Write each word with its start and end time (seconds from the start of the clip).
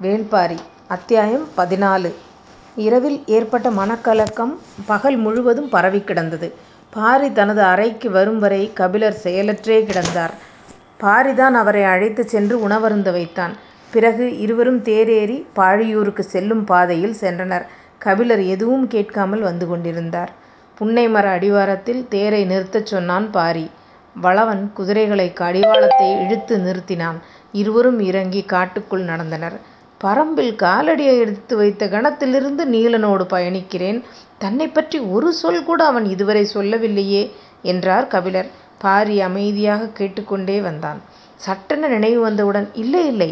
வேள்பாரி 0.00 0.56
அத்தியாயம் 0.88 1.48
பதினாலு 1.56 2.10
இரவில் 2.76 3.24
ஏற்பட்ட 3.26 3.70
மனக்கலக்கம் 3.70 4.52
பகல் 4.86 5.16
முழுவதும் 5.16 5.68
பரவிக் 5.68 6.06
கிடந்தது. 6.06 6.48
பாரி 6.92 7.32
தனது 7.32 7.62
அறைக்கு 7.62 8.10
வரும் 8.10 8.38
வரை 8.38 8.72
கபிலர் 8.72 9.16
செயலற்றே 9.24 9.78
கிடந்தார். 9.84 10.34
பாரிதான் 11.00 11.52
அவரை 11.52 11.84
அழைத்துச் 11.84 12.28
சென்று 12.28 12.68
உணவருந்த 12.68 13.12
வைத்தான். 13.12 13.54
பிறகு 13.90 14.38
இருவரும் 14.38 14.82
தேரேறி 14.82 15.46
பாழியூருக்குச் 15.56 16.32
செல்லும் 16.34 16.64
பாதையில் 16.64 17.16
சென்றனர். 17.20 17.66
கபிலர் 17.98 18.44
எதுவும் 18.44 18.86
கேட்காமல் 18.86 19.40
வந்து 19.40 19.66
கொண்டிருந்தார். 19.66 20.32
புன்னைமர 20.80 21.26
அடிவாரத்தில் 21.28 22.08
தேரை 22.08 22.44
நிறுத்தச் 22.44 22.86
சொன்னான் 22.86 23.30
பாரி. 23.30 23.66
வளவன் 24.16 24.72
குதிரைகளை 24.74 25.32
கடிவாளத்தை 25.32 26.10
இழுத்து 26.24 26.58
நிறுத்தினான். 26.58 27.18
இருவரும் 27.52 28.00
இறங்கி 28.00 28.42
காட்டுக்குள் 28.44 29.04
நடந்தனர். 29.04 29.58
பரம்பில் 30.00 30.52
காலடியை 30.64 31.14
எடுத்து 31.24 31.54
வைத்த 31.60 31.86
கணத்திலிருந்து 31.94 32.64
நீலனோடு 32.74 33.24
பயணிக்கிறேன். 33.34 33.98
தன்னை 34.38 34.66
பற்றி 34.68 34.98
ஒரு 35.14 35.30
சொல் 35.40 35.62
கூட 35.68 35.80
அவன் 35.90 36.06
இதுவரை 36.14 36.44
சொல்லவில்லையே 36.56 37.22
என்றார் 37.72 38.06
கபிலர். 38.14 38.50
பாரி 38.84 39.16
அமைதியாக 39.28 39.92
கேட்டுக்கொண்டே 39.98 40.58
வந்தான். 40.66 41.00
சட்டென 41.46 41.88
நினைவு 41.94 42.20
வந்தவுடன் 42.26 42.68
இல்லை 42.82 43.02
இல்லை 43.12 43.30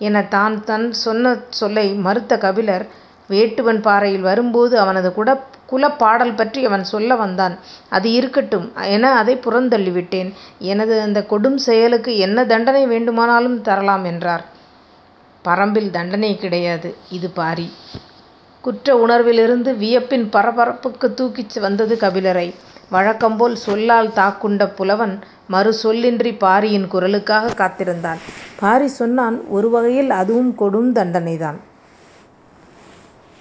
என 0.00 0.22
தான் 0.36 0.54
தன் 0.68 0.86
சொன்ன 1.04 1.34
சொல்லை 1.60 1.86
மறுத்த 2.06 2.38
கபிலர் 2.44 2.84
வேட்டுவன் 3.30 3.80
பாறையில் 3.86 4.24
வரும்போது 4.30 4.74
அவனது 4.84 5.10
குட 5.18 5.30
குலப்பாடல் 5.70 6.38
பற்றி 6.38 6.60
அவன் 6.68 6.84
சொல்ல 6.92 7.10
வந்தான். 7.22 7.54
அது 7.96 8.08
இருக்கட்டும் 8.18 8.66
என 8.96 9.12
அதை 9.20 9.34
புறந்தள்ளிவிட்டேன். 9.46 10.30
எனது 10.72 10.94
அந்த 11.06 11.20
கொடும் 11.30 11.60
செயலுக்கு 11.68 12.12
என்ன 12.26 12.44
தண்டனை 12.52 12.82
வேண்டுமானாலும் 12.92 13.58
தரலாம் 13.68 14.04
என்றார். 14.10 14.44
பரம்பில் 15.44 15.90
தண்டனை 15.90 16.36
கிடையாது. 16.38 16.94
இது 17.10 17.30
பாரி. 17.30 17.70
குற்ற 18.60 19.06
உணர்விலிருந்து 19.06 19.76
வியப்பின் 19.76 20.28
பரபரப்புக்குத் 20.30 21.14
தூக்கி 21.14 21.60
வந்தது 21.60 21.96
கபிலரை. 22.00 22.54
வழக்கம்போல் 22.90 23.56
சொல்லால் 23.56 24.12
தாக்குண்ட 24.12 24.68
புலவன் 24.68 25.18
மறு 25.48 25.74
சொல்லின்றிப் 25.82 26.38
பாரியின் 26.38 26.92
குரலுக்காகக் 26.92 27.54
காத்திருந்தான். 27.54 28.18
பாரி 28.58 28.86
சொன்னான் 28.86 29.46
ஒரு 29.46 29.70
வகையில் 29.70 30.10
அதுவும் 30.10 30.54
கொடும் 30.58 30.92
தண்டனைதான். 30.92 31.58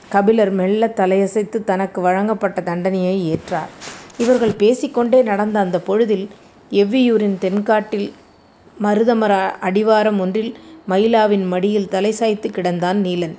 கபிலர் 0.10 0.52
மெல்லத் 0.52 1.00
தலையசைத்துத் 1.00 1.64
தனக்கு 1.64 2.02
வழங்கப்பட்ட 2.02 2.62
தண்டனையை 2.62 3.16
ஏற்றார். 3.30 3.72
இவர்கள் 4.18 4.56
பேசிக்கொண்டே 4.56 5.22
நடந்த 5.22 5.60
அந்தப் 5.60 5.86
பொழுதில் 5.86 6.28
எவ்வியூரின் 6.72 7.38
தென்காட்டில் 7.42 8.12
மருதமர 8.82 9.34
அடிவாரம் 9.62 10.20
ஒன்றில் 10.20 10.58
மயிலாவின் 10.90 11.46
மடியில் 11.46 11.88
தலைசாய்த்து 11.92 12.52
கிடந்தான் 12.52 12.98
நீலன். 12.98 13.36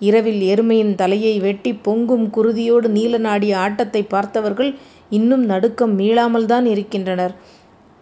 இரவில் 0.00 0.40
எருமையின் 0.40 0.94
தலையை 0.94 1.40
வெட்டிப் 1.40 1.84
பொங்கும் 1.84 2.30
குருதியோடு 2.34 2.88
நீலன் 2.88 3.26
ஆடிய 3.26 3.56
ஆட்டத்தைப் 3.56 4.08
பார்த்தவர்கள் 4.08 4.74
இன்னும் 5.10 5.44
நடுக்கம் 5.44 5.98
மீளாமல்தான் 5.98 6.64
இருக்கின்றனர். 6.64 7.34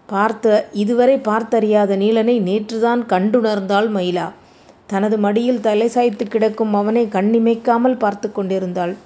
பார்த்த 0.07 0.69
இதுவரை 0.73 1.17
பார்த்தறியாத 1.17 1.97
நீலனை 1.97 2.41
நேற்றுதான் 2.41 3.01
கண்டுணர்ந்தாள் 3.09 3.91
மயிலா. 3.91 4.33
தனது 4.87 5.19
மடியில் 5.19 5.59
தலைசாய்த்துக் 5.59 6.31
கிடக்கும் 6.31 6.75
அவனை 6.75 7.07
கண்ணிமைக்காமல் 7.07 7.99
பார்த்துக் 7.99 8.35
கொண்டிருந்தாள். 8.35 8.97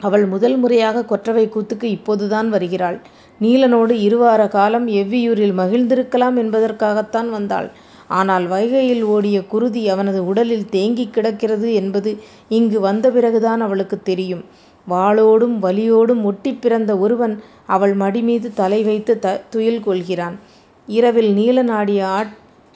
அவள் 0.00 0.26
முதல் 0.26 0.56
முறையாக 0.56 1.04
கொற்றவை 1.04 1.48
கூத்துக்கு 1.48 1.84
இப்போதுதான் 1.84 2.48
வருகிறாள். 2.48 3.00
நீலனோடு 3.40 3.94
இருவார 3.94 4.48
காலம் 4.48 4.88
எவ்வியூரில் 4.88 5.52
மகிழ்ந்திருக்கலாம் 5.52 6.36
என்பதற்காகத்தான் 6.36 7.28
வந்தாள். 7.28 7.70
ஆனால் 8.12 8.46
வைகையில் 8.46 9.02
ஓடிய 9.06 9.38
குருதி 9.46 9.88
அவனது 9.88 10.26
உடலில் 10.26 10.68
தேங்கிக் 10.68 11.12
கிடக்கிறது 11.12 11.74
என்பது 11.74 12.10
இங்கு 12.50 12.80
வந்த 12.80 13.10
பிறகுதான் 13.10 13.60
அவளுக்குத் 13.60 14.04
தெரியும். 14.04 14.44
வாளோடும் 14.86 15.56
வலியோடும் 15.62 16.22
ஒட்டிப் 16.22 16.60
பிறந்த 16.60 16.98
ஒருவன் 16.98 17.34
அவள் 17.68 17.94
மடிமீது 17.96 18.48
தலை 18.54 18.82
வைத்து 18.82 19.18
த 19.18 19.44
துயில் 19.50 19.82
கொள்கிறான். 19.82 20.36
இரவில் 20.88 21.30
நீலன் 21.36 21.70
ஆடிய 21.70 22.00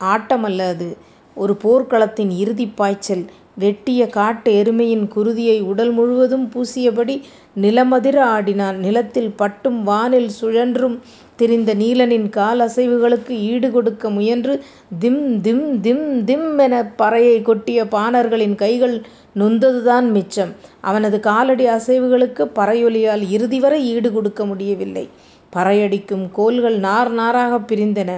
ஆட்டமல்ல 0.01 0.59
அது. 0.67 0.89
ஒரு 1.37 1.57
போர்க்களத்தின் 1.65 2.31
இறுதிப் 2.37 2.77
பாய்ச்சல். 2.77 3.25
வெட்டிய 3.59 4.07
காட்டு 4.09 4.51
எருமையின் 4.53 5.09
குருதியை 5.09 5.61
உடல் 5.63 5.91
முழுவதும் 5.91 6.47
பூசியபடி 6.51 7.15
நிலமதிர 7.57 8.19
ஆடினான். 8.35 8.77
நிலத்தில் 8.77 9.31
பட்டும் 9.37 9.83
வானில் 9.83 10.31
சுழன்றும் 10.41 10.97
திரிந்த 11.37 11.75
நீலனின் 11.75 12.29
கால் 12.29 12.61
அசைவுகளுக்கு 12.61 13.31
ஈடு 13.49 13.71
கொடுக்க 13.71 14.11
முயன்று 14.11 14.55
திம். 14.99 15.41
திம். 15.41 15.81
திம். 15.81 16.25
திம் 16.25 16.59
எனப் 16.59 16.93
பறையைக் 16.99 17.43
கொட்டிய 17.43 17.85
பாணர்களின் 17.89 18.55
கைகள் 18.55 18.97
நொந்ததுதான் 19.37 20.11
மிச்சம். 20.11 20.53
அவனது 20.81 21.21
காலடி 21.21 21.67
அசைவுகளுக்குப் 21.67 22.55
பறையொலியால் 22.55 23.31
இறுதிவரை 23.31 23.81
ஈடு 23.85 24.13
கொடுக்க 24.13 24.47
முடியவில்லை. 24.47 25.05
பறையடிக்கும் 25.53 26.31
கோல்கள் 26.33 26.79
நார் 26.79 27.11
நாராகப் 27.13 27.73
பிரிந்தன. 27.73 28.11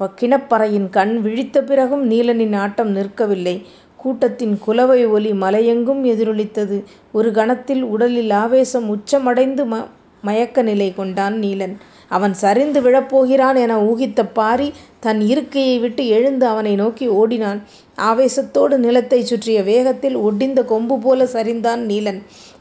பக்கினப்பறையின் 0.00 0.88
கண் 0.90 1.20
விழித்த 1.20 1.62
பிறகும் 1.62 2.10
நீலனின் 2.10 2.56
ஆட்டம் 2.56 2.96
நிற்கவில்லை. 2.96 3.56
கூட்டத்தின் 3.96 4.58
குலவை 4.58 5.06
ஒலி 5.06 5.30
மலையெங்கும் 5.32 6.02
எதிரொலித்தது. 6.04 6.76
ஒரு 7.12 7.32
கணத்தில் 7.32 7.82
உடலில் 7.84 8.30
ஆவேசம் 8.42 8.86
உச்சமடைந்து 8.88 9.64
ம 9.64 9.84
மயக்க 10.22 10.62
நிலை 10.62 10.94
கொண்டான் 10.94 11.36
நீலன். 11.42 11.74
அவன் 12.10 12.34
சரிந்து 12.34 12.80
விழப்போகிறான் 12.80 13.56
என 13.56 13.82
ஊகித்த 13.82 14.28
பாரி 14.32 14.72
தன் 15.00 15.20
இருக்கையை 15.20 15.78
விட்டு 15.78 16.06
எழுந்து 16.06 16.46
அவனை 16.46 16.74
நோக்கி 16.74 17.08
ஓடினான். 17.08 17.62
ஆவேசத்தோடு 17.98 18.76
நிலத்தைச் 18.76 19.26
சுற்றிய 19.26 19.62
வேகத்தில் 19.62 20.16
ஒடிந்த 20.18 20.64
கொம்பு 20.64 20.98
போல 20.98 21.24
சரிந்தான் 21.24 21.82
நீலன். 21.86 22.20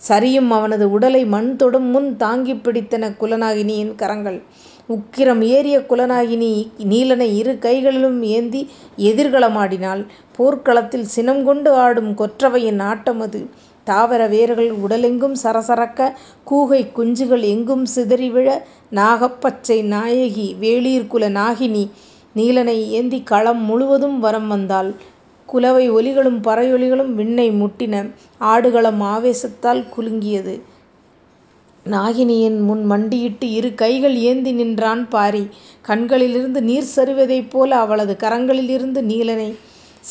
சரியும் 0.10 0.50
அவனது 0.50 0.92
உடலை 0.92 1.26
மண் 1.26 1.56
தொடும் 1.56 1.90
முன் 1.90 2.18
தாங்கிப் 2.18 2.68
பிடித்தன 2.68 3.16
குலநாகினியின் 3.22 3.96
கரங்கள். 3.96 4.42
உக்கிரம் 4.90 5.42
ஏறிய 5.42 5.80
குலநாகினி 5.80 6.52
நீலனை 6.90 7.38
இரு 7.38 7.60
கைகளிலும் 7.60 8.24
ஏந்தி 8.24 8.70
எதிர்களமாடினாள். 8.98 10.06
போர்க்களத்தில் 10.36 11.06
சினம் 11.06 11.44
கொண்டு 11.46 11.74
ஆடும் 11.74 12.18
கொற்றவையின் 12.18 12.82
ஆட்டம் 12.82 13.20
அது. 13.20 13.50
தாவர 13.90 14.28
வேர்கள் 14.28 14.72
உடலெங்கும் 14.76 15.36
சரசரக்க 15.44 16.00
கூகைக் 16.52 16.92
குஞ்சுகள் 16.96 17.42
எங்கும் 17.42 17.86
சிதறிவிழ 17.96 18.48
நாகப்பச்சை 18.96 19.84
நாயகி 19.84 20.56
வேளிர்குல 20.62 21.28
நாகினி 21.40 21.84
நீலனை 22.36 22.78
ஏந்திக் 22.90 23.28
களம் 23.28 23.62
முழுவதும் 23.64 24.20
வலம் 24.20 24.48
வந்தாள். 24.48 24.92
குலவை 25.46 25.86
ஒலிகளும் 25.92 26.42
பறையொலிகளும் 26.42 27.14
விண்ணை 27.14 27.48
முட்டின. 27.52 27.96
ஆடுகளம் 28.38 29.02
ஆவேசத்தால் 29.02 29.86
குலுங்கியது. 29.98 30.56
நாகினியின் 31.86 32.60
முன் 32.60 32.86
மண்டியிட்டு 32.86 33.52
இரு 33.52 33.74
கைகள் 33.76 34.16
ஏந்தி 34.16 34.52
நின்றான் 34.52 35.08
பாரி. 35.08 35.48
கண்களிலிருந்து 35.82 36.62
நீர் 36.62 36.92
சரிவதைப் 36.96 37.50
போல 37.50 37.76
அவளது 37.76 38.16
கரங்களிலிருந்து 38.20 39.02
நீலனை. 39.02 39.50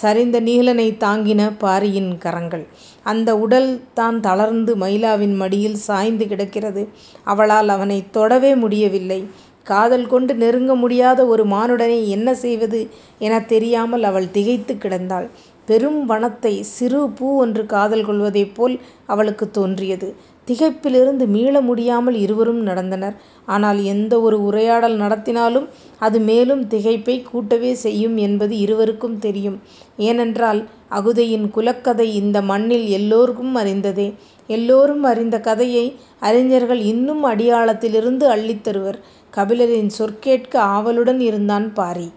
சரிந்த 0.03 0.41
நீலனைத் 0.41 1.03
தாங்கின 1.03 1.53
பாரியின் 1.59 2.19
கரங்கள். 2.19 2.67
அந்த 3.09 3.31
உடல் 3.39 3.69
தான் 3.95 4.21
தளர்ந்து 4.21 4.73
மயிலாவின் 4.77 5.35
மடியில் 5.37 5.79
சாய்ந்து 5.89 6.25
கிடக்கிறது. 6.27 6.83
அவளால் 7.25 7.69
அவனை 7.69 7.99
தொடவே 8.11 8.55
முடியவில்லை. 8.55 9.21
காதல் 9.67 10.07
கொண்டு 10.07 10.35
நெருங்க 10.35 10.75
முடியாத 10.75 11.27
ஒரு 11.27 11.45
மானுடனை 11.47 11.99
என்ன 12.09 12.35
செய்வது 12.35 12.81
என 13.19 13.41
தெரியாமல் 13.41 14.03
அவள் 14.03 14.31
திகைத்து 14.31 14.75
கிடந்தாள். 14.75 15.27
பெரும் 15.69 16.09
வனத்தை 16.09 16.61
சிறு 16.69 17.01
பூ 17.11 17.37
ஒன்று 17.37 17.67
காதல் 17.67 18.05
கொள்வதைப் 18.05 18.55
போல் 18.55 18.77
அவளுக்குத் 19.07 19.53
தோன்றியது. 19.53 20.09
திகைப்பிலிருந்து 20.49 21.27
மீள 21.27 21.61
முடியாமல் 21.61 22.15
இருவரும் 22.15 22.67
நடந்தனர். 22.67 23.17
ஆனால் 23.47 23.83
எந்த 23.85 24.21
ஒரு 24.21 24.45
உரையாடல் 24.45 25.01
நடத்தினாலும் 25.01 25.67
அது 25.99 26.19
மேலும் 26.21 26.69
திகைப்பைக் 26.69 27.27
கூட்டவே 27.31 27.75
செய்யும் 27.75 28.17
என்பது 28.17 28.59
இருவருக்கும் 28.59 29.19
தெரியும். 29.19 29.61
ஏனென்றால் 29.97 30.61
அகுதையின் 30.91 31.47
குலக்கதை 31.55 32.07
இந்த 32.15 32.43
மண்ணில் 32.43 32.87
எல்லோருக்கும் 32.89 33.57
அறிந்ததே. 33.57 34.09
எல்லோரும் 34.47 35.03
அறிந்த 35.03 35.41
கதையை 35.41 35.87
அறிஞர்கள் 36.21 36.79
இன்னும் 36.79 37.25
அடியாழத்திலிருந்து 37.25 38.25
அள்ளித் 38.25 38.65
தருவர். 38.65 38.99
கபிலரின் 39.37 39.91
சொற்கேட்க 39.99 40.57
ஆவலுடன் 40.57 41.21
இருந்தான் 41.21 41.73
பாரி. 41.73 42.09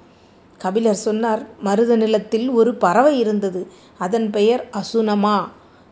கபிலர் 0.57 0.95
சொன்னார் 0.95 1.45
மருத 1.60 1.95
நிலத்தில் 1.95 2.50
ஒரு 2.50 2.75
பறவை 2.75 3.19
இருந்தது. 3.19 3.68
அதன் 3.98 4.30
பெயர் 4.30 4.69
அசுனமா. 4.74 5.38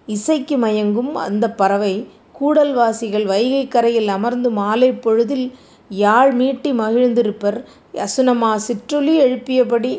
இசைக்கு 0.07 0.57
மயங்கும் 0.57 1.11
அந்தப் 1.11 1.57
பறவை 1.57 1.93
கூடல்வாசிகள் 2.39 3.25
வைகைக் 3.25 3.71
கரையில் 3.71 4.07
அமர்ந்து 4.07 4.49
மாலைப் 4.49 5.01
பொழுதில் 5.01 5.51
யாழ் 5.89 6.31
மீட்டி 6.33 6.71
மகிழ்ந்திருப்பர். 6.73 7.57
அசுனமா 7.93 8.55
சிற்றொலி 8.55 9.21
எழுப்பியபடி 9.21 9.93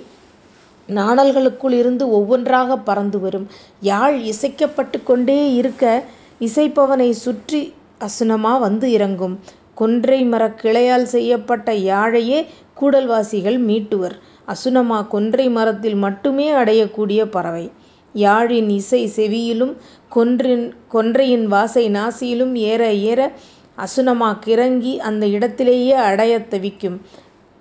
நாணல்களுக்குள் 0.89 1.73
இருந்து 1.73 2.05
ஒவ்வொன்றாகப் 2.11 2.85
பறந்து 2.85 3.21
வரும். 3.21 3.47
யாழ் 3.81 4.21
இசைக்கப்பட்டுக் 4.23 5.03
கொண்டே 5.05 5.55
இருக்க 5.55 6.05
இசைப்பவனைச் 6.41 7.19
சுற்றி 7.19 7.61
அசுனமா 8.01 8.61
வந்து 8.61 8.93
இறங்கும். 8.93 9.39
கொன்றை 9.75 10.25
மரக் 10.25 10.61
கிளையால் 10.63 11.03
செய்யப்பட்ட 11.03 11.73
யாழையே 11.73 12.47
கூடல்வாசிகள் 12.81 13.59
மீட்டுவர். 13.59 14.17
அசுனமா 14.49 15.09
கொன்றை 15.09 15.49
மரத்தில் 15.49 15.95
மட்டுமே 15.95 16.51
அடையக்கூடிய 16.51 17.25
பறவை. 17.25 17.71
யாழின் 18.15 18.69
இசை 18.69 19.07
செவியிலும் 19.17 19.77
கொன்றின் 20.09 20.75
கொன்றையின் 20.93 21.45
வாசை 21.45 21.91
நாசியிலும் 21.91 22.55
ஏற 22.55 22.93
ஏற 22.93 23.33
அசுனமா 23.79 24.39
கிறங்கி 24.47 24.97
அந்த 24.97 25.27
இடத்திலேயே 25.27 25.93
அடையத் 25.93 26.51
தவிக்கும். 26.51 27.01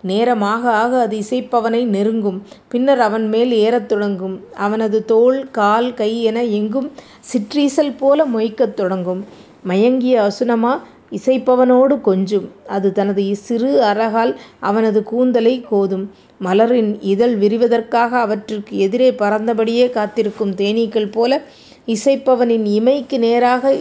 நேரம் 0.01 0.41
ஆக 0.41 0.71
ஆக 0.71 0.99
அது 0.99 1.19
இசைப்பவனை 1.19 1.85
நெருங்கும். 1.85 2.43
பின்னர் 2.69 2.99
அவன்மேல் 2.99 3.51
ஏறத் 3.51 3.85
தொடங்கும். 3.85 4.43
அவனது 4.55 5.05
தோள் 5.05 5.51
கால் 5.51 5.93
கை 5.93 6.23
என 6.23 6.43
எங்கும் 6.43 6.91
சிற்றீசல் 7.19 7.97
போல 7.97 8.25
மொய்க்கத் 8.25 8.73
தொடங்கும். 8.73 9.25
மயங்கிய 9.63 10.21
அசுனமா 10.21 10.79
இசைப்பவனோடு 11.11 12.01
கொஞ்சும். 12.01 12.47
அது 12.67 12.91
தனது 12.91 13.35
சிறு 13.37 13.81
அறகால் 13.83 14.33
அவனது 14.59 15.03
கூந்தலைக் 15.11 15.65
கோதும். 15.71 16.05
மலரின் 16.41 16.97
இதழ் 17.03 17.35
விரிவதற்காக 17.35 18.19
அவற்றிற்கு 18.19 18.77
எதிரே 18.77 19.11
பறந்தபடியே 19.11 19.89
காத்திருக்கும் 19.89 20.55
தேனீக்கள் 20.55 21.11
போல 21.11 21.41
இசைப்பவனின் 21.87 22.65
இமைக்கு 22.77 23.17
நேராக 23.17 23.73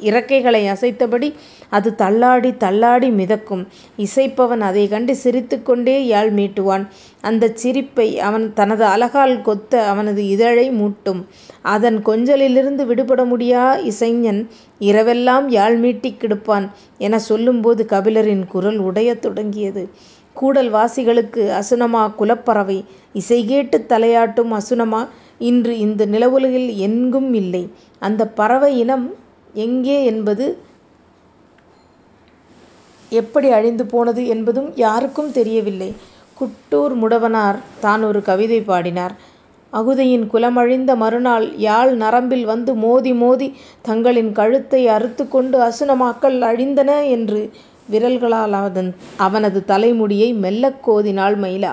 இறக்கைகளை 0.00 0.66
அசைத்தபடி 0.66 1.28
அது 1.68 1.94
தள்ளாடி 1.94 2.56
தள்ளாடி 2.56 3.10
மிதக்கும். 3.10 3.62
இசைப்பவன் 3.98 4.60
அதை 4.60 4.88
கண்டு 4.88 5.14
சிரித்துக்கொண்டே 5.14 6.06
யாழ் 6.06 6.30
மீட்டுவான். 6.30 6.84
அந்தச் 7.20 7.56
சிரிப்பை 7.56 8.18
அவன் 8.20 8.52
தனது 8.54 8.84
அலகால் 8.84 9.36
கொத்த 9.42 9.74
அவனது 9.86 10.28
இதழை 10.28 10.70
மூட்டும். 10.70 11.20
அதன் 11.62 12.02
கொஞ்சலிலிருந்து 12.06 12.84
விடுபட 12.86 13.24
முடியா 13.24 13.76
இசைஞன் 13.82 14.40
இரவெல்லாம் 14.80 15.48
யாழ் 15.48 15.76
மீட்டிக் 15.76 16.20
கிடப்பான் 16.20 16.66
எனச் 16.98 17.20
சொல்லும்போது 17.20 17.86
கபிலரின் 17.88 18.46
குரல் 18.46 18.78
உடையத் 18.80 19.18
தொடங்கியது. 19.18 19.84
கூடல் 20.36 20.70
வாசிகளுக்கு 20.72 21.42
அசுனமா 21.60 22.12
குலப்பறவை. 22.18 22.78
இசைகேட்டுத் 23.14 23.88
தலையாட்டும் 23.88 24.52
அசுனமா 24.52 25.08
இன்று 25.38 25.78
இந்த 25.78 26.06
நிலவுலகில் 26.06 26.76
எங்கும் 26.78 27.34
இல்லை. 27.34 27.62
அந்தப் 27.98 28.36
பறவை 28.36 28.78
இனம் 28.78 29.06
எங்கே 29.64 29.98
என்பது 30.04 30.46
எப்படி 33.12 33.48
அழிந்து 33.50 33.84
போனது 33.86 34.22
என்பதும் 34.26 34.68
யாருக்கும் 34.76 35.30
தெரியவில்லை. 35.32 35.88
குட்டூர் 36.38 36.94
முடவனார் 37.02 37.58
தான் 37.80 38.02
ஒரு 38.02 38.20
கவிதை 38.22 38.60
பாடினார். 38.60 39.14
அகுதியின் 39.72 40.26
குலமழிந்த 40.32 40.90
மறுநாள் 40.96 41.46
யாழ் 41.58 41.92
நரம்பில் 41.94 42.44
வந்து 42.44 42.72
மோதி 42.74 43.12
மோதி 43.14 43.48
தங்களின் 43.82 44.32
கழுத்தை 44.32 44.82
அறுத்துக்கொண்டு 44.88 45.56
அசுனமாக்கள் 45.68 46.38
அழிந்தன 46.50 46.90
என்று 47.16 47.40
விரல்களால் 47.90 48.56
அவனது 49.26 49.60
தலைமுடியை 49.64 50.30
மெல்லக் 50.44 50.82
கோதினாள் 50.88 51.36
மயிலா. 51.44 51.72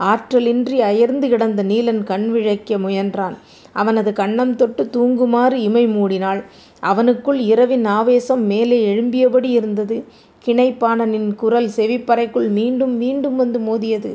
ஆற்றலின்றி 0.00 0.76
அயர்ந்து 0.90 1.26
கிடந்த 1.28 1.62
நீலன் 1.62 2.02
கண்விழிக்க 2.10 2.78
முயன்றான். 2.84 3.34
அவனது 3.72 4.10
கன்னம் 4.10 4.54
தொட்டு 4.60 4.82
தூங்குமாறு 4.94 5.56
இமை 5.68 5.84
மூடினாள். 5.96 6.40
அவனுக்குள் 6.82 7.40
இரவின் 7.46 7.84
ஆவேசம் 7.84 8.42
மேலே 8.44 8.94
எழும்பியபடி 8.94 9.44
இருந்தது. 9.50 10.04
கிணைப்பாணனின் 10.46 11.34
குரல் 11.34 11.70
செவிப்பறைக்குள் 11.76 12.48
மீண்டும் 12.48 12.96
மீண்டும் 12.96 13.36
வந்து 13.36 13.58
மோதியது. 13.58 14.12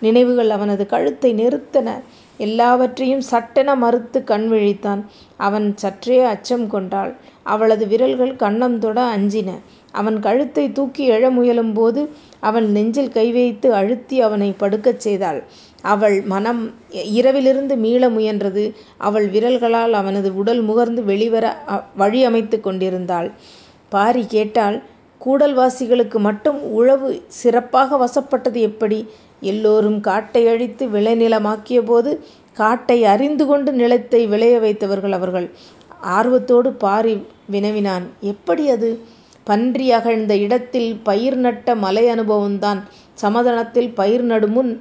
நினைவுகள் 0.00 0.50
அவனது 0.50 0.86
கழுத்தை 0.86 1.34
நெரித்தன. 1.34 1.88
எல்லாவற்றையும் 2.36 3.20
சட்டென 3.20 3.74
மறுத்துக் 3.74 4.26
கண் 4.26 4.48
விழித்தான். 4.52 5.02
அவன் 5.36 5.76
சற்றே 5.76 6.18
அச்சம் 6.24 6.66
கொண்டாள். 6.66 7.12
அவளது 7.44 7.86
விரல்கள் 7.86 8.36
கன்னம் 8.36 8.78
தொட 8.78 9.16
அஞ்சின. 9.16 9.50
அவன் 9.92 10.20
கழுத்தைத் 10.20 10.72
தூக்கி 10.72 11.10
எழ 11.10 11.30
முயலும்போது 11.30 12.08
அவன் 12.40 12.70
நெஞ்சில் 12.70 13.08
கை 13.08 13.32
வைத்து 13.32 13.74
அழுத்தி 13.74 14.20
அவனைப் 14.20 14.62
படுக்கச் 14.62 15.00
செய்தாள். 15.00 15.40
அவள் 15.82 16.22
மனம் 16.22 16.62
இரவிலிருந்து 16.92 17.76
மீள 17.76 18.08
முயன்றது. 18.08 18.64
அவள் 18.98 19.28
விரல்களால் 19.28 19.92
அவனது 19.92 20.36
உடல் 20.36 20.62
முகர்ந்து 20.68 21.02
வெளிவர 21.04 21.44
வழி 21.96 22.24
அமைத்துக் 22.24 22.62
கொண்டிருந்தாள். 22.62 23.30
பாரி 23.88 24.26
கேட்டாள் 24.26 24.82
கூடல்வாசிகளுக்கு 25.26 26.18
மட்டும் 26.18 26.62
உழவு 26.62 27.22
சிறப்பாக 27.26 27.96
வசப்பட்டது 27.96 28.60
எப்படி? 28.60 29.08
எல்லோரும் 29.40 30.00
காட்டை 30.00 30.48
அழித்து 30.48 30.86
விளைநிலமாக்கியபோது 30.86 32.18
காட்டை 32.52 33.04
அறிந்து 33.04 33.46
கொண்டு 33.46 33.72
நிலத்தை 33.72 34.26
விளைய 34.26 34.58
வைத்தவர்கள் 34.58 35.12
அவர்கள். 35.12 35.50
ஆர்வத்தோடு 36.00 36.72
பாரி 36.72 37.22
வினவினான் 37.50 38.06
எப்படி 38.20 38.70
அது? 38.70 38.98
பன்றி 39.44 39.92
அகழ்ந்த 39.92 40.36
இடத்தில் 40.36 41.00
பயிர் 41.02 41.36
நட்ட 41.36 41.74
மலை 41.74 42.04
அனுபவம்தான். 42.04 42.80
சமதளத்தில் 43.14 43.94
பயிர் 43.94 44.24
நடுமுன் 44.26 44.78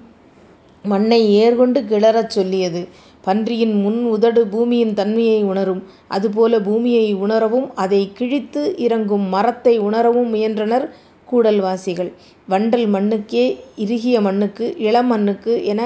மண்ணை 0.88 1.20
ஏர்கொண்டு 1.36 1.80
கிளறச் 1.90 2.30
சொல்லியது. 2.30 2.82
பன்றியின் 3.26 3.76
முன் 3.82 4.06
உதடு 4.06 4.42
பூமியின் 4.48 4.94
தன்மையை 4.94 5.44
உணரும். 5.44 5.82
அதுபோல 6.08 6.60
பூமியை 6.62 7.14
உணரவும் 7.14 7.76
அதைக் 7.76 8.16
கிழித்து 8.16 8.62
இறங்கும் 8.78 9.26
மரத்தை 9.28 9.78
உணரவும் 9.80 10.30
முயன்றனர் 10.30 10.86
கூடல்வாசிகள். 11.32 12.12
வண்டல் 12.50 12.88
மண்ணுக்கே 12.88 13.46
இறுகிய 13.78 14.22
மண்ணுக்கு 14.22 14.66
இளமண்ணுக்கு 14.80 15.64
என 15.64 15.82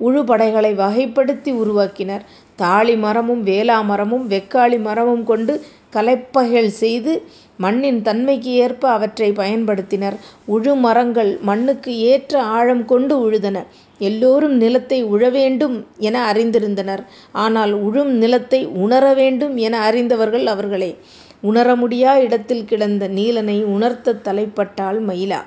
உழுபடைகளை 0.00 0.72
வகைப்படுத்தி 0.74 1.50
உருவாக்கினர். 1.54 2.22
தாழி 2.56 2.96
மரமும் 2.96 3.42
வேலா 3.46 3.84
மரமும் 3.84 4.30
வெக்காளி 4.30 4.78
மரமும் 4.80 5.24
கொண்டு 5.24 5.54
கலப்பைகள் 5.92 6.66
செய்து 6.82 7.12
மண்ணின் 7.58 8.02
தன்மைக்கு 8.02 8.50
ஏற்ப 8.64 8.88
அவற்றைப் 8.90 9.38
பயன்படுத்தினர். 9.40 10.16
உழு 10.48 10.76
மரங்கள் 10.76 11.38
மண்ணுக்கு 11.42 11.98
ஏற்ற 12.10 12.42
ஆழம் 12.56 12.84
கொண்டு 12.84 13.14
உழுதன. 13.20 13.56
எல்லோரும் 13.98 14.56
நிலத்தை 14.56 15.04
உழவேண்டும் 15.04 15.84
என 15.98 16.32
அறிந்திருந்தனர். 16.32 17.04
ஆனால் 17.32 17.84
உழும் 17.84 18.12
நிலத்தை 18.14 18.66
உணர 18.66 19.14
வேண்டும் 19.14 19.56
என 19.56 19.78
அறிந்தவர்கள் 19.78 20.46
அவர்களே. 20.46 20.96
உணர 21.40 21.76
முடியா 21.76 22.18
இடத்தில் 22.18 22.64
கிடந்த 22.64 23.08
நீலனை 23.08 23.64
உணர்த்தத் 23.64 24.28
தலைப்பட்டாள் 24.28 25.00
மயிலா. 25.00 25.40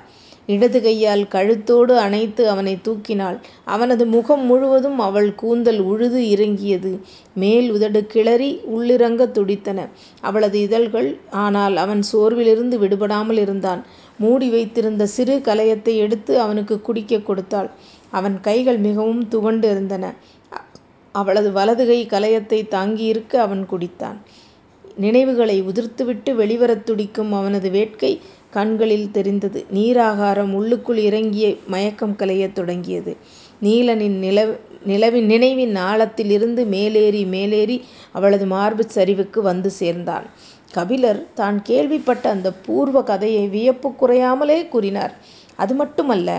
இடது 0.45 0.81
கையால் 0.81 1.23
கழுத்தோடு 1.31 1.97
அணைத்து 1.97 2.49
அவனை 2.49 2.77
தூக்கினாள். 2.83 3.37
அவனது 3.65 4.05
முகம் 4.05 4.45
முழுவதும் 4.45 4.99
அவள் 4.99 5.35
கூந்தல் 5.35 5.79
உழுது 5.79 6.29
இறங்கியது. 6.29 6.99
மேல் 7.33 7.71
உதடு 7.71 8.05
கிளறி 8.05 8.59
உள்ளிறங்க 8.77 9.31
துடித்தன 9.31 9.87
அவளது 10.21 10.61
இதழ்கள். 10.61 11.17
ஆனால் 11.31 11.75
அவன் 11.75 12.03
சோர்விலிருந்து 12.13 12.77
விடுபடாமல் 12.79 13.37
இருந்தான். 13.37 13.85
மூடி 14.17 14.49
வைத்திருந்த 14.49 15.05
சிறு 15.05 15.37
கலயத்தை 15.37 15.95
எடுத்து 15.95 16.39
அவனுக்கு 16.39 16.81
குடிக்கக் 16.81 17.25
கொடுத்தாள். 17.25 17.69
அவன் 18.11 18.39
கைகள் 18.39 18.77
மிகவும் 18.77 19.27
துவண்டு 19.27 19.69
இருந்தன 19.71 20.05
அவளது 21.15 21.51
வலது 21.51 21.85
கை 21.87 22.05
கலயத்தைத் 22.05 22.73
தாங்கியிருக்க 22.73 23.35
அவன் 23.37 23.67
குடித்தான். 23.71 24.17
நினைவுகளை 24.97 25.63
உதிர்த்துவிட்டு 25.63 26.31
வெளிவரத் 26.35 26.83
துடிக்கும் 26.83 27.33
அவனது 27.33 27.69
வேட்கை 27.69 28.11
கண்களில் 28.49 29.11
தெரிந்தது. 29.11 29.65
நீராகாரம் 29.73 30.51
உள்ளுக்குள் 30.51 30.97
இறங்கிய 30.99 31.47
மயக்கம் 31.67 32.15
கலையத் 32.15 32.53
தொடங்கியது. 32.53 33.13
நீலனின் 33.61 34.17
நில 34.17 34.39
நிலவின் 34.85 35.25
நினைவின் 35.25 35.75
ஆழத்தில் 35.87 36.29
இருந்து 36.29 36.65
மேலேறி 36.65 37.25
மேலேறி 37.25 37.77
அவளது 38.11 38.45
மார்புச் 38.45 38.95
சரிவுக்கு 38.95 39.39
வந்து 39.41 39.69
சேர்ந்தான். 39.71 40.25
கபிலர் 40.71 41.21
தான் 41.33 41.61
கேள்விப்பட்ட 41.61 42.29
அந்த 42.29 42.53
பூர்வ 42.65 43.03
கதையை 43.03 43.47
வியப்பு 43.47 43.89
குறையாமலே 43.91 44.67
கூறினார். 44.67 45.13
அது 45.55 45.73
மட்டுமல்ல 45.73 46.29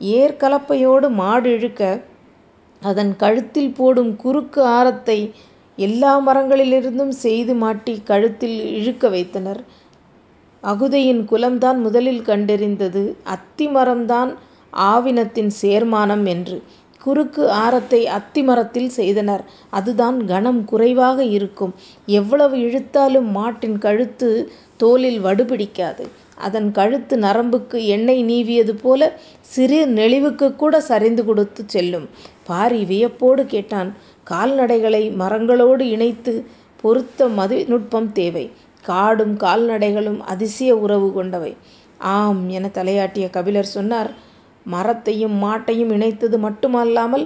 ஏர் 0.00 0.34
கலப்பையோடு 0.36 1.08
மாடு 1.10 1.50
இழுக்க 1.56 1.82
அதன் 2.82 3.12
கழுத்தில் 3.16 3.72
போடும் 3.72 4.16
குறுக்கு 4.16 4.60
ஆரத்தை 4.78 5.18
எல்லா 5.78 6.12
மரங்களிலிருந்தும் 6.26 7.14
செய்து 7.24 7.54
மாட்டி 7.54 7.94
கழுத்தில் 8.04 8.58
இழுக்க 8.78 9.08
வைத்தனர். 9.08 9.60
அகுதையின் 10.62 11.22
குலம்தான் 11.30 11.78
முதலில் 11.80 12.22
கண்டறிந்தது 12.22 13.02
அத்தி 13.24 13.66
மரம்தான் 13.68 14.30
ஆவினத்தின் 14.72 15.52
சேர்மானம் 15.62 16.24
என்று. 16.24 16.56
குறுக்கு 17.02 17.42
ஆரத்தை 17.64 18.00
அத்தி 18.06 18.42
மரத்தில் 18.42 18.88
செய்தனர். 18.88 19.44
அதுதான் 19.70 20.18
கனம் 20.26 20.64
குறைவாக 20.64 21.18
இருக்கும். 21.36 21.74
எவ்வளவு 22.06 22.56
இழுத்தாலும் 22.58 23.28
மாட்டின் 23.30 23.78
கழுத்து 23.78 24.30
தோலில் 24.76 25.20
வடுபிடிக்காது 25.20 26.06
அதன் 26.46 26.68
கழுத்து 26.70 27.16
நரம்புக்கு 27.16 27.78
எண்ணெய் 27.86 28.22
நீவியது 28.24 28.74
போல 28.82 29.02
சிறு 29.52 29.78
நெளிவுக்குக்கூடச் 29.88 30.88
சரிந்து 30.90 31.24
கொடுத்து 31.24 31.62
செல்லும். 31.66 32.06
பாரி 32.44 32.84
வியப்போடு 32.84 33.46
கேட்டான் 33.46 33.90
கால்நடைகளை 34.30 35.02
மரங்களோடு 35.16 35.84
இணைத்து 35.88 36.32
பொருத்த 36.84 37.28
மதிநுட்பம் 37.38 38.12
தேவை. 38.12 38.44
காடும் 38.84 39.36
கால்நடைகளும் 39.36 40.20
அதிசய 40.24 40.76
உறவு 40.76 41.12
கொண்டவை. 41.12 41.52
ஆம் 42.14 42.48
என 42.48 42.66
தலையாட்டிய 42.68 43.26
கபிலர் 43.30 43.74
சொன்னார் 43.76 44.10
மரத்தையும் 44.66 45.36
மாட்டையும் 45.42 45.92
இணைத்தது 45.92 46.36
மட்டுமல்லாமல் 46.38 47.24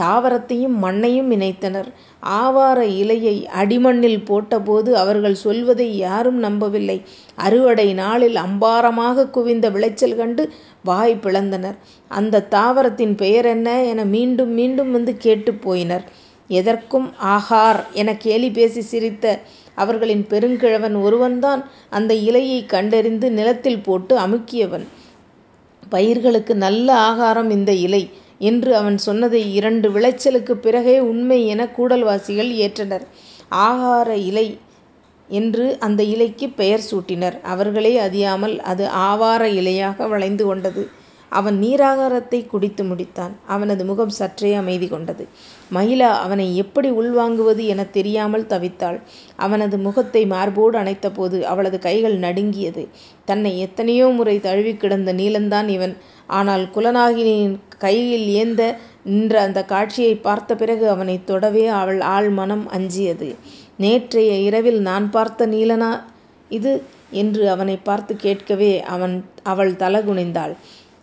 தாவரத்தையும் 0.00 0.78
மண்ணையும் 0.82 1.30
இணைத்தனர். 1.30 1.86
ஆவார 2.20 2.86
இலையை 2.86 3.44
அடிமண்ணில் 3.44 4.24
போட்டபோது 4.24 4.92
அவர்கள் 4.92 5.34
சொல்வதை 5.34 5.96
யாரும் 5.96 6.38
நம்பவில்லை. 6.38 7.02
அறுவடை 7.34 7.94
நாளில் 7.94 8.34
அம்பாரமாகக் 8.34 9.30
குவிந்த 9.30 9.70
விளைச்சல் 9.70 10.16
கண்டு 10.16 10.52
வாய் 10.84 11.18
பிளந்தனர். 11.22 11.76
அந்த 12.08 12.46
தாவரத்தின் 12.50 13.16
பெயர் 13.16 13.44
என்ன 13.44 13.84
என 13.84 14.04
மீண்டும் 14.04 14.48
மீண்டும் 14.48 14.92
வந்து 14.92 15.16
கேட்டுப் 15.16 15.72
போயினர். 15.72 16.02
எதற்கும் 16.48 17.12
ஆகார் 17.24 17.84
என 17.92 18.16
கேலி 18.16 18.50
பேசி 18.50 18.80
சிரித்த 18.80 19.40
அவர்களின் 19.74 20.26
பெருங்கிழவன் 20.30 21.02
ஒருவன்தான் 21.02 21.64
அந்த 21.90 22.14
இலையைக் 22.14 22.68
கண்டறிந்து 22.68 23.30
நிலத்தில் 23.30 23.82
போட்டு 23.82 24.18
அமுக்கியவன். 24.18 24.84
பயிர்களுக்கு 25.88 26.54
நல்ல 26.54 26.94
ஆகாரம் 26.94 27.50
இந்த 27.50 27.72
இலை 27.72 28.10
என்று 28.44 28.76
அவன் 28.76 28.98
சொன்னதை 28.98 29.54
இரண்டு 29.54 29.90
விளைச்சலுக்குப் 29.90 30.62
பிறகே 30.62 31.00
உண்மை 31.00 31.46
எனக் 31.46 31.74
கூடல்வாசிகள் 31.76 32.52
ஏற்றனர். 32.56 33.06
ஆகார 33.50 34.08
இலை 34.08 34.58
என்று 35.28 35.76
அந்த 35.80 36.02
இலைக்குப் 36.02 36.56
பெயர் 36.56 36.80
சூட்டினர். 36.90 37.40
அவர்களே 37.40 37.98
அறியாமல் 37.98 38.60
அது 38.60 38.88
ஆவார 38.88 39.48
இலையாக 39.50 40.08
வளைந்து 40.08 40.44
கொண்டது. 40.46 40.88
அவன் 41.28 41.60
நீராகாரத்தைக் 41.62 42.46
குடித்து 42.46 42.84
முடித்தான். 42.84 43.34
அவனது 43.46 43.84
முகம் 43.84 44.08
சற்றே 44.08 44.54
அமைதி 44.54 44.88
கொண்டது. 44.88 45.28
மகிழா 45.70 46.10
அவனை 46.18 46.56
எப்படி 46.56 46.90
உள்வாங்குவது 46.92 47.66
எனத் 47.66 47.92
தெரியாமல் 47.92 48.46
தவித்தாள். 48.46 48.98
அவனது 49.38 49.78
முகத்தை 49.78 50.26
மார்போடு 50.26 50.78
அணைத்தபோது 50.78 51.38
அவளது 51.44 51.78
கைகள் 51.78 52.16
நடுங்கியது. 52.18 52.82
தன்னை 53.24 53.52
எத்தனையோ 53.58 54.06
முறை 54.08 54.36
தழுவிக் 54.40 54.80
கிடந்த 54.80 55.12
நீலன்தான் 55.12 55.68
இவன். 55.68 55.94
ஆனால் 56.30 56.64
குலநாயகியின் 56.74 57.56
கையில் 57.78 58.26
ஏந்த 58.40 58.62
நின்ற 59.06 59.40
அந்தக் 59.40 59.68
காட்சியைப் 59.68 60.22
பார்த்த 60.22 60.54
பிறகு 60.54 60.88
அவனைத் 60.88 61.26
தொடவே 61.26 61.66
அவள் 61.74 62.00
ஆள் 62.14 62.30
மனம் 62.30 62.64
அஞ்சியது. 62.70 63.30
நேற்றைய 63.78 64.32
இரவில் 64.40 64.80
நான் 64.80 65.10
பார்த்த 65.10 65.46
நீலனா 65.46 65.90
இது? 66.50 66.72
என்று 67.14 67.42
அவனைப் 67.50 67.84
பார்த்துக் 67.84 68.18
கேட்கவே 68.18 68.72
அவள் 69.44 69.72
தலகுனிந்தாள். 69.76 70.54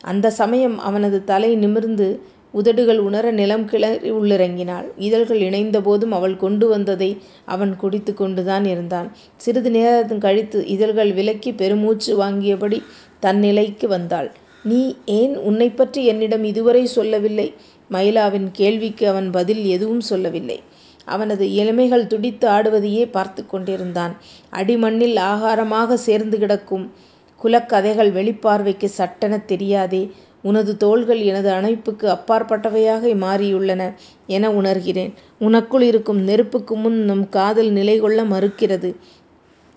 அந்தச் 0.04 0.34
சமயம் 0.34 0.78
அவனது 0.80 1.18
தலை 1.24 1.56
நிமிர்ந்து 1.56 2.08
உதடுகள் 2.52 3.00
உணர 3.00 3.32
நிலம் 3.32 3.66
கிளறி 3.66 4.12
உள்ளிறங்கினாள். 4.12 4.86
இதழ்கள் 4.98 5.40
இணைந்தபோதும் 5.40 6.10
அவள் 6.10 6.38
கொண்டு 6.38 6.68
வந்ததை 6.68 7.18
அவன் 7.46 7.76
குடித்துக் 7.76 8.18
கொண்டுதான் 8.18 8.66
இருந்தான். 8.66 9.12
சிறிது 9.36 9.72
நேரம் 9.72 10.20
கழித்து 10.20 10.68
இதழ்கள் 10.68 11.12
விலக்கி 11.12 11.54
பெருமூச்சு 11.54 12.18
வாங்கியபடி 12.20 12.84
தன் 13.20 13.40
நிலைக்கு 13.40 13.88
வந்தாள். 13.88 14.32
நீ 14.64 14.96
ஏன் 15.06 15.38
உன்னைப்பற்றி 15.38 16.06
என்னிடம் 16.06 16.44
இதுவரை 16.44 16.86
சொல்லவில்லை? 16.86 17.54
மயிலாவின் 17.92 18.50
கேள்விக்கு 18.52 19.08
அவன் 19.08 19.32
பதில் 19.32 19.66
எதுவும் 19.66 20.02
சொல்லவில்லை. 20.02 20.60
அவனது 21.06 21.46
இமைகள் 21.46 22.08
துடித்து 22.08 22.50
ஆடுவதையே 22.50 23.12
பார்த்துக் 23.12 23.50
கொண்டிருந்தான். 23.50 24.18
அடிமண்ணில் 24.52 25.16
ஆகாரமாகச் 25.16 25.94
சேர்ந்து 25.94 26.40
கிடக்கும் 26.40 26.92
குலக்கதைகள் 27.44 28.12
வெளிப்பார்வைக்கு 28.12 28.88
சட்டெனத் 28.98 29.46
தெரியாதே. 29.46 30.12
உனது 30.44 30.78
தோள்கள் 30.78 31.22
எனது 31.22 31.50
அணைப்புக்கு 31.52 32.06
அப்பாற்பட்டவையாக 32.08 33.14
மாறியுள்ளன 33.16 33.82
என 34.28 34.50
உணர்கிறேன். 34.52 35.12
உனக்குள் 35.42 35.82
இருக்கும் 35.82 36.22
நெருப்புக்கு 36.22 36.76
முன் 36.76 37.00
நம் 37.04 37.30
காதல் 37.30 37.72
நிலைகொள்ள 37.72 38.24
மறுக்கிறது 38.26 38.92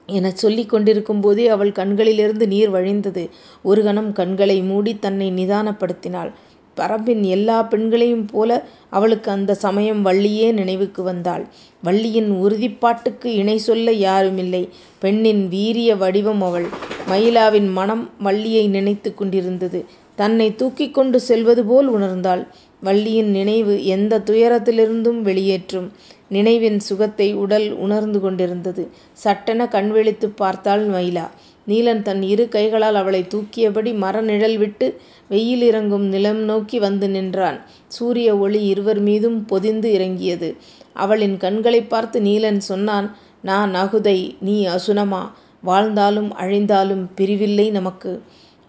எனச் 0.09 0.37
சொல்லிக் 0.37 0.69
கொண்டிருக்கும்போதே 0.69 1.45
அவள் 1.49 1.73
கண்களிலிருந்து 1.73 2.47
நீர் 2.47 2.71
வழிந்தது. 2.71 3.23
ஒரு 3.63 3.83
கணம் 3.83 4.13
கண்களை 4.13 4.63
மூடித் 4.63 4.99
தன்னை 4.99 5.29
நிதானப்படுத்தினாள். 5.31 6.31
பரம்பின் 6.77 7.23
எல்லாப் 7.29 7.71
பெண்களையும் 7.71 8.27
போல 8.27 8.51
அவளுக்கு 8.91 9.31
அந்தச் 9.31 9.59
சமயம் 9.59 10.05
வள்ளியே 10.07 10.53
நினைவுக்கு 10.53 11.03
வந்தாள். 11.03 11.45
வள்ளியின் 11.83 12.31
உறுதிப்பாட்டுக்கு 12.43 13.27
இணை 13.35 13.57
சொல்ல 13.59 13.91
யாருமில்லை. 14.07 14.63
பெண்ணின் 14.99 15.49
வீரிய 15.49 15.97
வடிவம் 15.97 16.43
அவள். 16.43 16.67
மயிலாவின் 17.09 17.71
மனம் 17.73 18.11
வள்ளியை 18.19 18.69
நினைத்துக் 18.69 19.17
கொண்டிருந்தது. 19.17 19.81
தன்னை 20.17 20.55
தூக்கிக் 20.55 20.95
கொண்டு 20.95 21.21
செல்வது 21.21 21.65
போல் 21.65 21.99
உணர்ந்தாள். 21.99 22.47
வள்ளியின் 22.81 23.31
நினைவு 23.31 23.85
எந்தத் 23.85 24.31
துயரத்திலிருந்தும் 24.31 25.21
வெளியேற்றும் 25.21 25.93
நினைவின் 26.29 26.81
சுகத்தை 26.81 27.35
உடல் 27.35 27.73
உணர்ந்து 27.73 28.21
கொண்டிருந்தது. 28.21 28.89
சட்டென 29.13 29.69
கண் 29.69 29.91
விழித்துப் 29.91 30.37
பார்த்தாள் 30.37 30.89
மயிலா 30.89 31.29
நீலன் 31.69 32.03
தன் 32.03 32.23
இரு 32.23 32.49
கைகளால் 32.49 32.95
அவளைத் 32.95 33.35
தூக்கியபடி 33.35 33.97
மர 33.97 34.21
நிழல் 34.21 34.59
விட்டு 34.59 35.01
வெயில் 35.29 35.63
இறங்கும் 35.63 36.03
நிலம் 36.03 36.37
நோக்கி 36.37 36.79
வந்து 36.79 37.09
நின்றான். 37.09 37.61
சூரிய 37.87 38.39
ஒளி 38.39 38.67
இருவர் 38.67 39.01
மீதும் 39.01 39.45
பொதிந்து 39.45 39.93
இறங்கியது. 39.93 40.57
அவளின் 40.93 41.37
கண்களைப் 41.37 41.91
பார்த்து 41.91 42.21
நீலன் 42.21 42.57
சொன்னான் 42.57 43.17
நான் 43.43 43.75
அகுதை 43.75 44.35
நீ 44.41 44.67
அசுனமா. 44.67 45.31
வாழ்ந்தாலும் 45.63 46.35
அழிந்தாலும் 46.35 47.07
பிரிவில்லை 47.17 47.71
நமக்கு. 47.71 48.23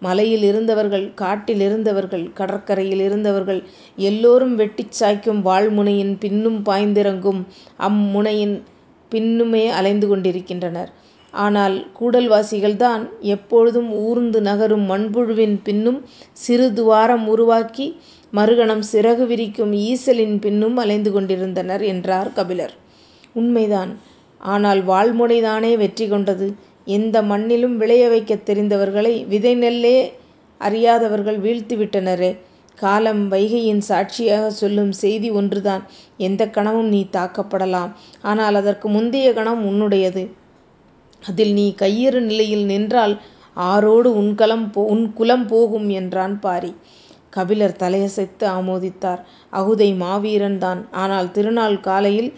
மலையில் 0.05 0.45
இருந்தவர்கள் 0.49 1.05
காட்டில் 1.15 1.63
இருந்தவர்கள் 1.67 2.25
கடற்கரையில் 2.33 3.03
இருந்தவர்கள் 3.07 3.61
எல்லோரும் 4.09 4.55
வெட்டிச் 4.55 4.97
சாய்க்கும் 4.99 5.41
வாழ்முனையின் 5.47 6.13
பின்னும் 6.19 6.59
பாய்ந்திறங்கும் 6.65 7.41
அம் 7.87 8.01
முனையின் 8.15 8.55
பின்னுமே 9.11 9.65
அலைந்து 9.79 10.07
கொண்டிருக்கின்றனர். 10.07 10.91
ஆனால் 11.33 11.75
கூடல்வாசிகள்தான் 11.99 13.03
எப்பொழுதும் 13.33 13.89
ஊர்ந்து 14.05 14.39
நகரும் 14.41 14.85
மண்புழுவின் 14.91 15.55
பின்னும் 15.63 15.99
சிறு 16.43 16.67
துவாரம் 16.73 17.25
உருவாக்கி 17.27 17.87
மறுகணம் 18.33 18.83
சிறகு 18.91 19.25
விரிக்கும் 19.27 19.73
ஈசலின் 19.89 20.35
பின்னும் 20.39 20.77
அலைந்து 20.83 21.11
கொண்டிருந்தனர் 21.11 21.83
என்றார் 21.93 22.29
கபிலர். 22.33 22.73
உண்மைதான். 23.35 23.91
ஆனால் 24.41 24.81
வாள்முனைதானே 24.87 25.71
வெற்றி 25.77 26.05
கொண்டது. 26.07 26.47
எந்த 26.87 27.21
மண்ணிலும் 27.21 27.75
விளைய 27.75 28.09
வைக்கத் 28.09 28.49
தெரிந்தவர்களை 28.49 29.27
விதை 29.27 29.53
நெல்லே 29.55 29.97
அறியாதவர்கள் 30.61 31.39
வீழ்த்தி 31.39 31.75
விட்டனரே. 31.75 32.31
காலம் 32.77 33.31
வைகையின் 33.31 33.81
சாட்சியாகச் 33.89 34.57
சொல்லும் 34.61 34.91
செய்தி 34.93 35.29
ஒன்றுதான். 35.31 35.83
எந்தக் 36.19 36.53
கணமும் 36.53 36.87
நீ 36.87 37.01
தாக்கப்படலாம். 37.11 37.91
ஆனால் 38.21 38.55
அதற்கு 38.55 38.89
முந்திய 38.89 39.27
கணம் 39.33 39.63
உன்னுடையது. 39.65 40.23
அதில் 41.23 41.53
நீ 41.53 41.67
கையறு 41.81 42.19
நிலையில் 42.21 42.65
நின்றால் 42.65 43.15
ஆரோடு 43.67 44.09
உன் 44.15 44.33
குலம் 45.15 45.45
போகும் 45.47 45.89
என்றான் 45.99 46.39
பாரி. 46.39 46.71
கபிலர் 47.29 47.79
தலையசைத்து 47.79 48.45
ஆமோதித்தார். 48.57 49.21
அகுதை 49.53 49.89
மாவீரன் 49.95 50.57
தான். 50.57 50.81
ஆனால் 50.95 51.31
திருநாள் 51.31 51.79
காலையில் 51.79 52.29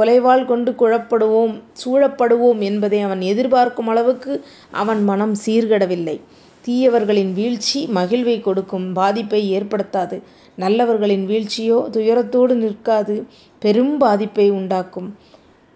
கொலைவாள் 0.00 0.44
கொண்டு 0.44 0.70
குழப்படுவோம் 0.72 1.54
சூழப்படுவோம் 1.84 2.58
என்பதை 2.58 3.00
அவன் 3.00 3.20
எதிர்பார்க்கும் 3.20 3.86
அளவுக்கு 3.86 4.44
அவன் 4.70 5.04
மனம் 5.04 5.34
சீர்கெடவில்லை. 5.46 6.20
தீயவர்களின் 6.64 7.32
வீழ்ச்சி 7.32 7.88
மகிழ்வை 7.94 8.40
கொடுக்கும் 8.40 8.92
பாதிப்பை 8.92 9.40
ஏற்படுத்தாது. 9.50 10.22
நல்லவர்களின் 10.58 11.26
வீழ்ச்சியோ 11.26 11.78
துயரத்தோடு 11.92 12.54
நிற்காது 12.54 13.26
பெரும் 13.58 13.98
பாதிப்பை 13.98 14.50
உண்டாக்கும். 14.50 15.10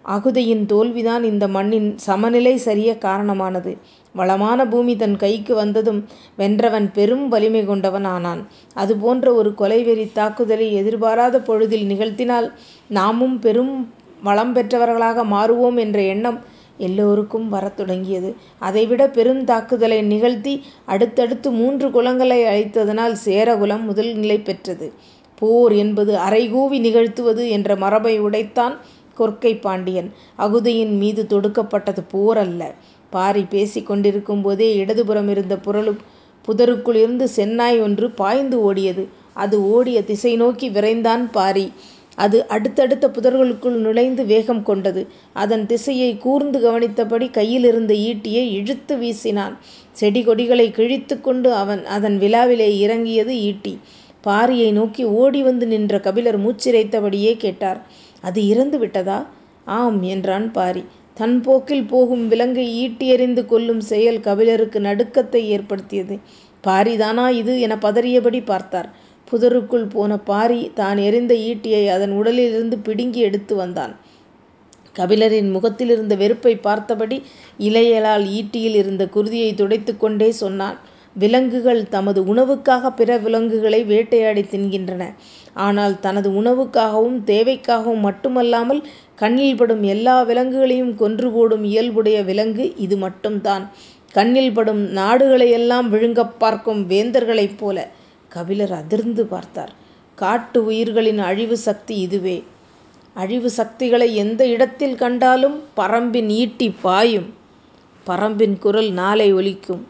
அகுதையின் 0.05 0.65
தோல்விதான் 0.65 1.23
இந்த 1.23 1.47
மண்ணின் 1.47 1.97
சமநிலை 1.97 2.57
சரிய 2.57 2.97
காரணமானது. 2.97 3.77
வளமான 4.13 4.67
பூமி 4.67 4.95
தன் 4.95 5.17
கைக்கு 5.17 5.55
வந்ததும் 5.55 6.05
வென்றவன் 6.37 6.91
பெரும் 6.93 7.27
வலிமை 7.27 7.65
கொண்டவன் 7.65 8.03
ஆனான். 8.03 8.41
அதுபோன்ற 8.73 9.33
ஒரு 9.33 9.53
கொலைவெறித் 9.57 10.11
தாக்குதலை 10.11 10.73
எதிர்பாராத 10.73 11.41
பொழுதில் 11.41 11.87
நிகழ்த்தினால் 11.87 12.51
நாமும் 12.87 13.39
பெரும் 13.39 13.73
வளம் 14.27 14.53
பெற்றவர்களாக 14.55 15.23
மாறுவோம் 15.33 15.77
என்ற 15.85 15.99
எண்ணம் 16.13 16.39
எல்லோருக்கும் 16.85 17.47
வரத் 17.49 17.77
தொடங்கியது. 17.79 18.29
அதைவிட 18.67 19.03
பெருந்தாக்குதலை 19.17 19.99
நிகழ்த்தி 20.03 20.53
அடுத்தடுத்து 20.85 21.49
மூன்று 21.59 21.87
குலங்களை 21.89 22.39
அழித்ததனால் 22.53 23.15
சேரகுலம் 23.25 23.85
முதல் 23.89 24.11
நிலை 24.15 24.37
பெற்றது. 24.39 24.87
போர் 25.39 25.73
என்பது 25.83 26.13
அறைகூவி 26.27 26.77
நிகழ்த்துவது 26.87 27.43
என்ற 27.49 27.69
மரபை 27.83 28.15
உடைத்தான் 28.21 28.75
கொற்கை 29.19 29.53
பாண்டியன். 29.65 30.09
அகுதியின் 30.39 30.95
மீது 31.01 31.21
தொடுக்கப்பட்டது 31.29 32.01
போர் 32.13 32.39
அல்ல. 32.45 32.61
பாரி 33.13 33.43
பேசிக் 33.49 33.87
கொண்டிருக்கும்போதே 33.89 34.69
இடதுபுறமிருந்த 34.81 35.55
புதருக்குள் 36.45 36.99
செந்நாய் 37.35 37.77
ஒன்று 37.85 38.07
பாய்ந்து 38.21 38.57
ஓடியது. 38.65 39.03
அது 39.43 39.55
ஓடிய 39.75 39.97
திசை 40.09 40.33
நோக்கி 40.35 40.67
விரைந்தான் 40.69 41.23
பாரி. 41.37 41.65
அது 42.15 42.47
அடுத்தடுத்த 42.47 43.07
புதர்களுக்குள் 43.07 43.77
நுழைந்து 43.77 44.25
வேகம் 44.25 44.63
கொண்டது. 44.63 45.07
அதன் 45.33 45.65
திசையை 45.65 46.17
கூர்ந்து 46.17 46.59
கவனித்தபடி 46.59 47.29
கையிலிருந்த 47.29 47.93
ஈட்டியை 47.93 48.51
இழுத்து 48.51 48.95
வீசினான். 48.97 49.57
செடி 49.91 50.23
கொடிகளைக் 50.23 50.77
கிழித்துக்கொண்டு 50.77 51.21
கொண்டு 51.21 51.85
அதன் 51.85 52.19
விலாவிலே 52.19 52.77
இறங்கியது 52.77 53.39
ஈட்டி. 53.41 53.79
பாரியை 54.23 54.71
நோக்கி 54.71 55.03
ஓடி 55.03 55.43
வந்து 55.43 55.67
நின்ற 55.67 55.99
கபிலர் 55.99 56.39
மூச்சிரைத்தபடியே 56.39 57.37
கேட்டார் 57.37 57.81
அது 58.21 58.47
இறந்து 58.47 58.79
விட்டதா? 58.79 59.27
ஆம் 59.65 60.01
என்றான் 60.01 60.51
பாரி. 60.51 60.83
தன் 61.13 61.41
போக்கில் 61.41 61.83
போகும் 61.83 62.27
விலங்கை 62.27 62.67
ஈட்டி 62.67 63.07
எறிந்து 63.07 63.45
கொல்லும் 63.45 63.79
செயல் 63.81 64.19
கபிலருக்கு 64.19 64.79
நடுக்கத்தை 64.79 65.47
ஏற்படுத்தியது. 65.47 66.19
பாரிதானா 66.67 67.29
இது 67.29 67.59
எனப் 67.59 67.85
பதறியபடி 67.85 68.41
பார்த்தார். 68.45 68.89
புதருக்குள் 69.31 69.89
போன 69.89 70.17
பாரி 70.19 70.71
தான் 70.73 70.97
எறிந்த 70.97 71.33
ஈட்டியை 71.43 71.89
அதன் 71.89 72.11
உடலிலிருந்து 72.11 72.77
பிடுங்கி 72.77 73.19
எடுத்து 73.19 73.55
வந்தான். 73.55 73.93
கபிலரின் 74.95 75.51
முகத்திலிருந்த 75.51 76.15
வெறுப்பைப் 76.15 76.63
பார்த்தபடி 76.63 77.17
இலையலால் 77.59 78.25
ஈட்டியில் 78.31 78.75
இருந்த 78.75 79.09
குருதியைத் 79.13 79.57
துடைத்துக்கொண்டே 79.61 80.29
சொன்னான் 80.33 80.77
விலங்குகள் 81.15 81.89
தமது 81.89 82.35
உணவுக்காக 82.35 82.89
பிற 82.89 83.17
விலங்குகளை 83.17 83.83
வேட்டையாடி 83.83 84.41
தின்கின்றன. 84.51 85.03
ஆனால் 85.57 85.99
தனது 85.99 86.29
உணவுக்காகவும் 86.31 87.19
தேவைக்காகவும் 87.25 87.99
மட்டுமல்லாமல் 87.99 88.81
கண்ணில் 89.15 89.57
படும் 89.57 89.83
எல்லா 89.83 90.21
விலங்குகளையும் 90.21 90.95
கொன்று 90.95 91.31
போடும் 91.31 91.63
இயல்புடைய 91.63 92.23
விலங்கு 92.23 92.73
இது 92.77 92.97
மட்டும்தான். 92.97 93.65
கண்ணில் 94.13 94.53
படும் 94.53 94.83
நாடுகளையெல்லாம் 94.95 95.87
விழுங்கப் 95.89 96.39
பார்க்கும் 96.39 96.89
வேந்தர்களைப் 96.89 97.57
போல. 97.57 97.77
கபிலர் 98.35 98.73
அதிர்ந்து 98.73 99.23
பார்த்தார். 99.25 99.73
காட்டு 100.15 100.59
உயிர்களின் 100.65 101.21
அழிவு 101.29 101.57
சக்தி 101.57 101.95
இதுவே. 102.07 102.37
அழிவு 103.13 103.49
சக்திகளை 103.49 104.07
எந்த 104.15 104.41
இடத்தில் 104.47 104.95
கண்டாலும் 104.95 105.57
பறம்பின் 105.77 106.29
ஈட்டி 106.41 106.67
பாயும். 106.81 107.29
பறம்பின் 108.07 108.55
குரல் 108.59 108.91
நாளை 108.91 109.27
ஒலிக்கும். 109.33 109.83